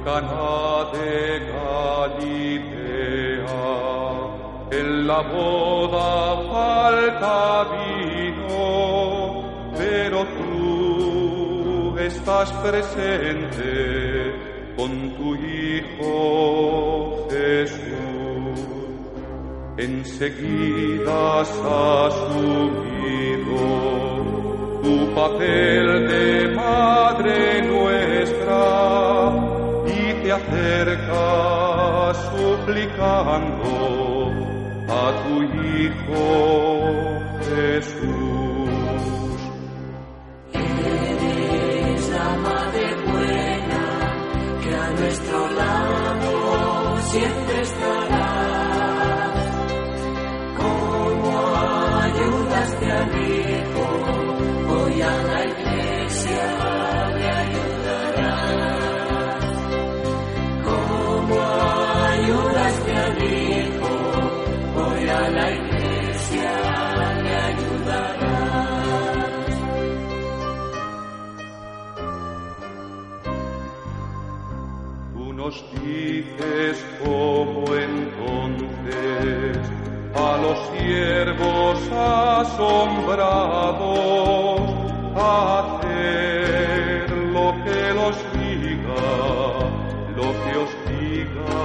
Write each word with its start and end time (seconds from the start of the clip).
en 0.00 0.04
Cana 0.04 0.90
de 0.92 1.40
Galilea, 1.52 2.78
en 4.70 5.06
la 5.06 5.20
boda 5.22 6.36
falta 6.50 7.64
vino, 7.72 8.64
pero 9.76 10.18
tú 10.24 11.98
estás 11.98 12.52
presente 12.52 13.72
con 14.76 14.90
tu 15.16 15.34
Hijo 15.34 17.28
Jesús. 17.30 18.60
Enseguida 19.76 21.40
has 21.40 21.50
asumido 22.08 22.80
tu 24.82 25.14
papel 25.14 26.08
de 26.08 26.48
Madre 26.54 26.99
te 30.30 30.36
acercas 30.36 32.16
suplicando 32.36 33.72
a 34.88 35.12
tu 35.24 35.34
Hijo 35.42 36.24
Jesús. 37.48 38.70
Eres 40.52 42.08
la 42.10 42.28
madre 42.46 42.86
buena 43.10 43.84
que 44.62 44.70
a 44.72 44.90
nuestro 45.00 45.38
lado 45.50 46.32
siempre 47.10 47.56
estará. 47.62 48.28
Como 50.58 51.32
ayudaste 52.06 52.86
al 52.92 53.08
Hijo, 53.20 53.49
nos 75.50 75.64
dices 75.82 76.76
como 77.04 77.64
entonces 77.74 79.58
a 80.14 80.36
los 80.36 80.58
siervos 80.70 81.78
asombrados 81.90 83.40
hacer 85.16 87.10
lo 87.34 87.46
que 87.64 87.82
los 88.00 88.16
diga, 88.34 89.06
lo 90.16 90.28
que 90.40 90.52
os 90.64 90.72
diga 90.88 91.58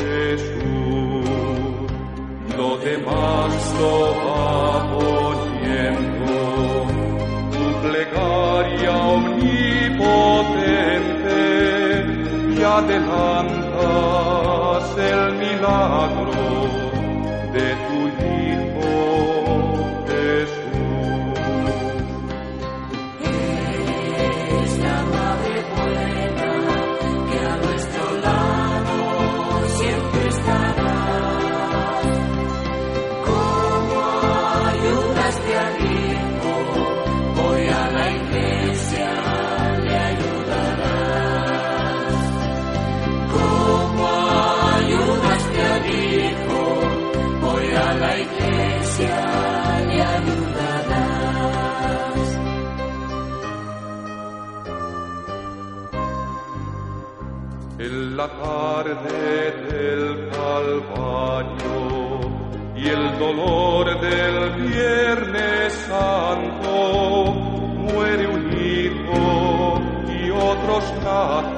Jesús. 0.00 1.28
Lo 2.56 2.70
demás 2.78 3.52
lo 3.78 3.96
va 4.26 4.52
poniendo 4.98 6.32
tu 7.52 7.64
plegaria 7.82 8.33
y 12.76 14.23
En 57.76 58.16
la 58.16 58.28
tarde 58.28 59.50
del 59.68 60.28
Calvario 60.30 62.20
y 62.76 62.86
el 62.88 63.18
dolor 63.18 64.00
del 64.00 64.50
Viernes 64.62 65.72
Santo 65.88 67.32
muere 67.92 68.28
un 68.28 68.52
hijo 68.52 69.82
y 70.08 70.30
otros 70.30 70.84
nacen, 71.02 71.53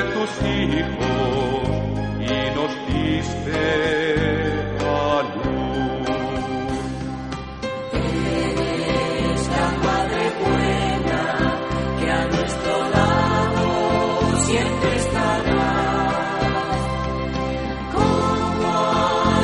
tus 0.00 0.30
hijos 0.42 1.68
y 2.20 2.50
nos 2.56 2.72
diste 2.88 3.62
a 4.80 5.22
luz. 5.22 5.52
La 9.50 9.68
madre 9.86 10.24
buena 10.40 11.22
que 12.00 12.06
a 12.10 12.12
nuestro 12.26 12.74
lado 12.88 13.66
siempre 14.46 14.90
estará. 14.96 15.72
Como 17.92 18.72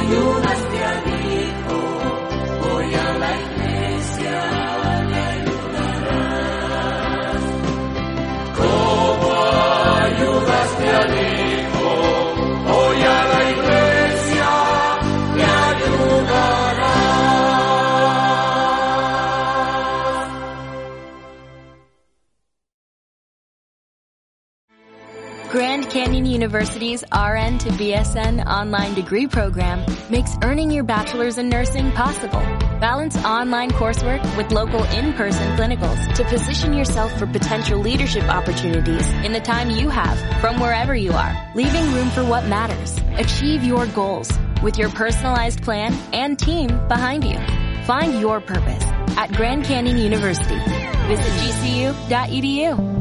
ayudaste 0.01 0.47
al 0.49 0.68
Grand 25.51 25.89
Canyon 25.89 26.27
University's 26.27 27.03
RN 27.05 27.57
to 27.59 27.71
BSN 27.71 28.45
online 28.47 28.93
degree 28.93 29.27
program 29.27 29.83
makes 30.11 30.37
earning 30.43 30.71
your 30.71 30.85
bachelor's 30.85 31.39
in 31.39 31.49
nursing 31.49 31.91
possible. 31.93 32.68
Balance 32.81 33.17
online 33.25 33.73
coursework 33.73 34.23
with 34.37 34.53
local 34.53 34.85
in-person 34.85 35.57
clinicals 35.57 36.15
to 36.15 36.25
position 36.25 36.73
yourself 36.73 37.17
for 37.19 37.27
potential 37.27 37.81
leadership 37.81 38.23
opportunities 38.29 39.09
in 39.25 39.33
the 39.33 39.41
time 39.41 39.69
you 39.71 39.89
have 39.89 40.17
from 40.41 40.61
wherever 40.61 40.95
you 40.95 41.11
are, 41.11 41.51
leaving 41.57 41.93
room 41.93 42.09
for 42.11 42.25
what 42.25 42.47
matters. 42.47 42.97
Achieve 43.17 43.65
your 43.65 43.87
goals 43.87 44.31
with 44.63 44.79
your 44.79 44.91
personalized 44.91 45.61
plan 45.63 45.93
and 46.13 46.39
team 46.39 46.69
behind 46.87 47.25
you. 47.25 47.39
Find 47.85 48.21
your 48.21 48.41
purpose 48.41 48.85
at 49.17 49.33
Grand 49.33 49.65
Canyon 49.65 49.99
University. 49.99 50.55
Visit 51.09 51.33
gcu.edu. 51.43 52.98